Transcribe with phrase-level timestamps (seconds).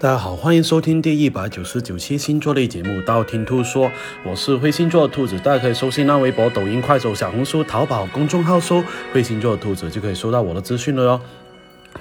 [0.00, 3.86] 大家好，欢迎收听第一百九十九期星座类节目《道听途说》，
[4.24, 8.80] 我是灰星座的兔子，大家可以搜新浪微博、抖音、快手、小红书、淘宝公众号搜
[9.12, 11.20] “灰星座的兔子”，就可以收到我的资讯了哟。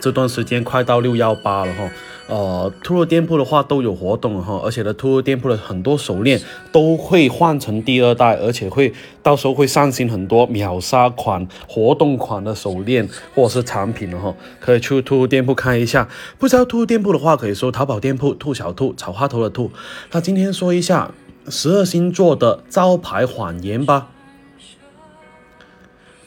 [0.00, 1.90] 这段时间快到六幺八了哈，
[2.26, 6.38] 呃，兔兔店铺的话都有活动哈，而且呢，兔兔店铺的很多手链
[6.70, 16.06] 都会换成第二代，而且会到时候会上新很多秒杀款、活动款的手链或者是产品了哈，可以去兔兔店铺看一下。
[16.38, 19.70] 不知道兔兔店铺的话，可以搜淘宝店铺“兔小兔”草花头的兔。
[20.12, 21.12] 那今天说一下
[21.48, 24.08] 十二星座的招牌谎言吧。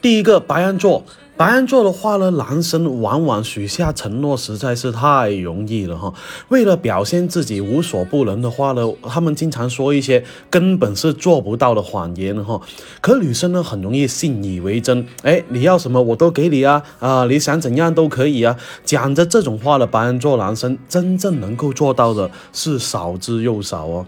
[0.02, 1.04] 第一个白羊座。
[1.38, 6.12] 白羊座的话呢，男生往往许下承诺实在是太容易了哈。
[6.50, 12.60] 为了表现自己无所不能的话呢，他们经常说一些根本是做不到的谎言哈。
[13.02, 18.58] 可女生呢，很容易信以为真，哎，你要什么我都给你啊啊，你想怎样都可以啊。
[18.84, 24.08] 讲着这种话的白羊座男生，真正能够做到的是少之又少哦。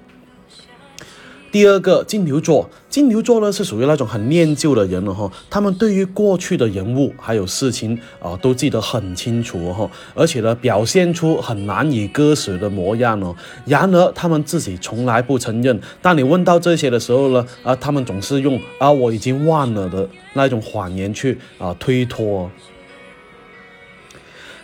[1.51, 13.35] 第二个金牛座，金牛座呢是属于那种很念旧的人了哈，他们对于过去的人物还有事情啊都记得很清楚哈，而且呢表现出很难以割舍的模样哦。
[13.65, 22.51] 然而他们自己从来不承认，当你问到这些的时候呢，啊他们总是用啊我已经忘了的那种谎言去啊推脱。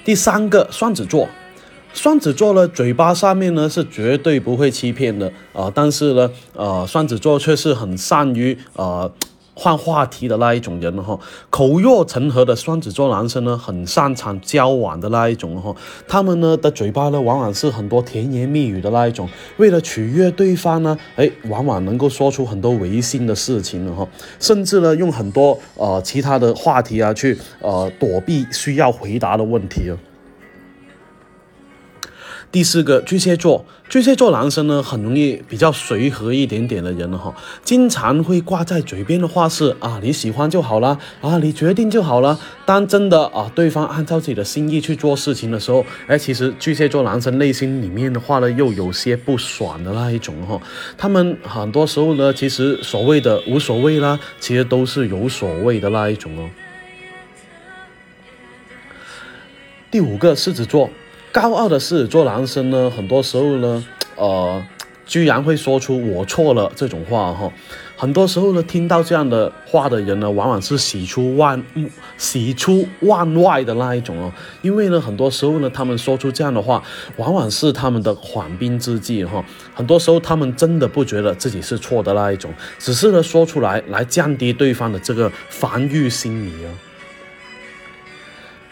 [0.04, 1.28] 第三个双子座。
[1.96, 9.10] 双子座呢，嘴巴上面呢是绝对不会欺骗的啊，但是呢，呃，双子座却是很善于呃
[9.54, 11.18] 换话题的那一种人哈。
[11.50, 15.74] 口若成河的双子座男生呢，很擅长交往的那一种哈。
[16.06, 24.06] 他们呢的嘴巴呢，往往是很多甜言蜜语的那一种，为了取悦对方呢，哎，往往能够说出很多违心的事情了哈，
[24.42, 29.90] 甚至呢用很多呃其他的话题啊去呃躲避需要回答的问题。
[32.56, 37.36] 第四个巨蟹座，巨蟹座男生呢，很容易比较随和一点点的人哈，
[37.66, 42.40] 经常会挂在嘴边的话是啊，你喜欢就好了啊，你决定就好了。
[42.66, 50.58] 当真的啊，对方按照自己的心意去做事情的时候，哎，其实巨蟹座男生内心里面的话呢，又有些不爽的那一种哈。
[50.98, 56.50] 他们很多时候呢，其实所谓的无所谓啦，其实都是有所谓的那一种哦。
[59.92, 60.90] 第五个狮子座。
[61.36, 63.86] 高傲的狮子座男生呢，很多时候呢，
[64.16, 64.66] 呃，
[65.06, 67.52] 居然会说出“我错了”这种话哈。
[67.98, 71.62] 很多时候呢，听到这样的话的人呢，往往是喜出望
[72.18, 74.32] 喜出望外的那一种哦。
[74.62, 76.82] 因为呢，很多时候呢，他们说出这样的话，
[77.18, 79.44] 往往是他们的缓兵之计哈。
[79.74, 86.72] 很多时候，他们真的不觉得自己是错的那一种，只是呢说出来来降低对方的这个防御心理哦。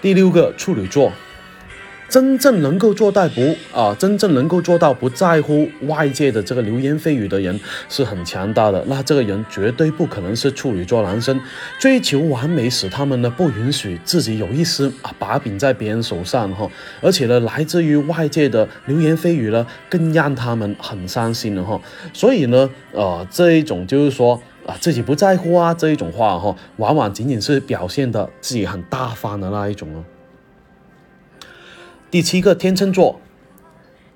[0.01, 1.12] 第六个处女座。
[2.13, 7.59] 真正能够做到不啊，真正能够做到不在乎外界的这个流言蜚语的人
[7.90, 8.85] 是很强大的。
[8.85, 11.41] 那这个人绝对不可能是处女座男生，
[11.79, 16.69] 追求完美使他们呢不允许自己有一丝啊把柄在别人手上哈。
[17.01, 21.81] 而且呢，来自于外界的流言蜚语呢，更让他们很伤心了哈。
[22.13, 30.03] 所以呢，呃，这一种就是说啊自己不在乎啊这一种话哈，往往仅仅是表现的自己很大方的那一种哦。
[32.13, 33.19] 第七个天秤座，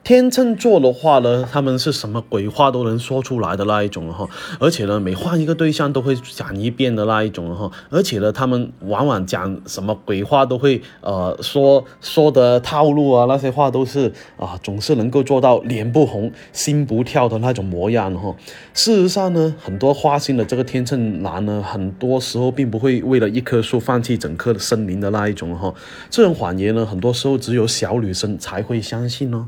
[0.07, 4.25] 天秤座的话呢，他们是什么鬼话都能说出来的那一种哈，
[4.57, 18.34] 而且呢，每换一个对象都会讲一遍的那一种哈，而且呢，他们往往讲什么鬼话都会呃说说的套路啊，那些话都是啊，总是能够做到脸不红心不跳的那种模样哈。
[18.73, 25.73] 事实上呢，很多花心的这个天秤男呢，很多时候并不会为了一棵树放弃整棵森林的那一种哈。
[26.09, 29.47] 这种谎言呢，很多时候只有小女生才会相信哦。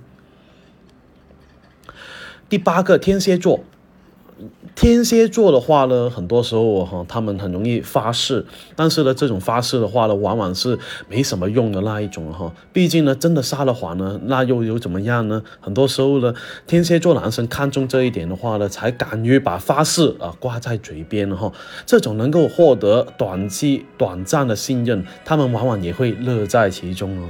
[2.49, 3.61] 第八个天蝎座。
[4.73, 10.79] 天蝎座的话呢，很多时候哈，他们很容易发誓，但是呢，这种发誓的话呢，往往是
[11.09, 12.53] 没什么用的那一种哈。
[12.71, 15.43] 毕竟呢，真的撒了谎呢，那又有怎么样呢？
[15.59, 16.33] 很多时候呢，
[16.65, 21.51] 天蝎座男生看中这一点的话呢，才敢于把发誓啊挂在嘴边哈。
[21.85, 27.29] 这种能够获得短期短暂的信任，他们往往也会乐在其中哦。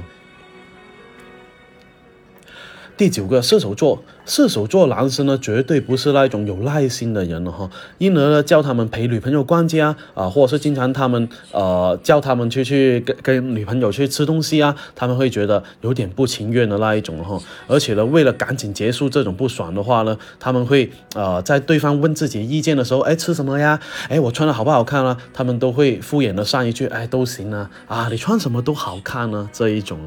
[3.00, 7.70] 第九个射手座，射手座男生呢，绝对不是那种有耐心的人了哈。
[7.96, 17.40] 因而呢，叫他们陪女朋友逛街啊，啊，或者是经常他们呃叫他们去去跟跟女朋友去吃东西啊，他们会觉得有点不情愿的那一种哈。
[17.66, 23.80] 而且呢，为了赶紧结束这种不爽的话呢，他们会呃在对方问自己意见的时候，哎，吃什么呀？
[24.10, 25.16] 哎，我穿的好不好看啊？
[25.32, 29.98] 他们都会敷衍的上一句，哎，都行啊，啊，你穿什么都好看呢，这一种。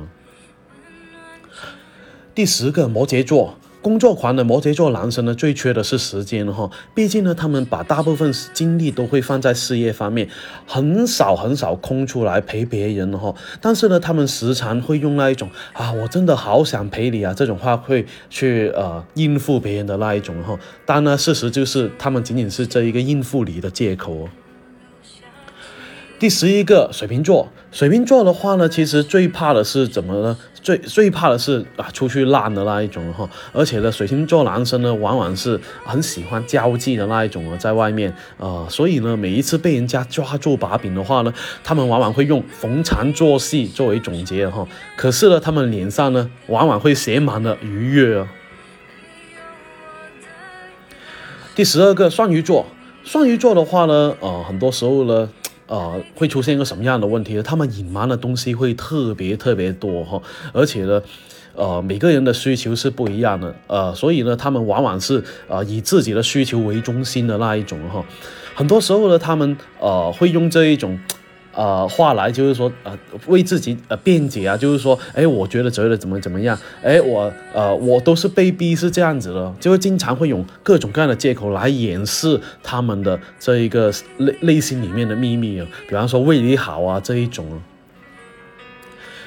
[2.35, 3.55] 第十个摩羯座。
[3.83, 6.71] 工作狂的摩羯座男生呢，最缺的是时间哈。
[6.95, 10.25] 毕竟呢，他们把大部分精力都会放在事业方面，
[10.65, 13.35] 很少很少空出来陪别人哈。
[13.59, 20.57] 但是呢，他们时常会用那一种啊，我真的好想陪你啊这种话，会去呃应付别人的那一种哈。
[20.85, 24.29] 但呢，事实就是他们仅仅是这一个应付你的借口哦。
[26.23, 30.37] 第十一个水瓶座，水瓶座的话呢，其实最怕的是怎么呢？
[30.61, 33.29] 最最怕的是啊，出去烂的那一种哈。
[33.51, 44.65] 而且呢，水瓶座男生呢，往往是很喜欢交际的那一种啊，在外面啊，所以呢，每一次被人家抓住把柄的话呢，他们往往会用逢场作戏作为总结哈。
[44.95, 48.29] 可是呢，他们脸上呢，往往会写满了愉悦啊。
[51.53, 52.67] 第十二个双鱼座，
[53.03, 55.29] 双鱼座的话呢，呃，很多时候呢。
[55.73, 57.41] 呃，会出现一个什么样的问题？
[57.41, 60.21] 他们隐瞒的东西会特别特别多哈，
[60.53, 61.01] 而且呢，
[61.55, 68.05] 呃，每个人的需求是不一样的，呃，所以呢，他们往往是呃以自己的需求为中心的那一种哈，
[68.53, 70.99] 很多时候呢，他们呃会用这一种。
[71.53, 72.97] 呃，话来就是说，呃，
[73.27, 87.45] 为自己呃辩解啊，就是说，哎，我觉得觉得怎么怎么样，哎，我呃，我都是被逼是这样子的，就会经常会用各种各样的借口来掩饰他们的这一个内内心里面的秘密啊，比方说为你好啊这一种。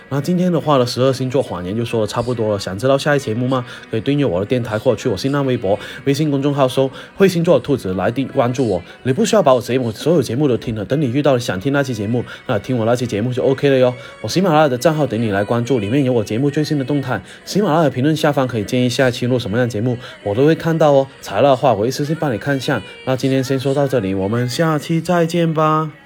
[0.09, 2.59] 那今天的话呢，十二星座谎言就说的差不多了。
[2.59, 3.65] 想知道下一节目吗？
[3.91, 8.81] 可以订阅我的电台，或者去我新浪微博、微信公众号搜“会星座的兔子”来订关注我。
[9.03, 13.93] 你不需要把我节目所有节目都听了，等你遇到了想听那期节目，那听我那期节目就 OK 了哟。
[14.21, 17.21] 我喜马拉雅的账号等你来关注，里面有我节目最新的动态。
[17.45, 21.07] 喜马拉雅评论下方可以建议下一期录什么样节目，我都会看到哦。
[21.21, 22.81] 材料的话，我一次性帮你看一下。
[23.05, 26.06] 那今天先说到这里，我们下期再见吧。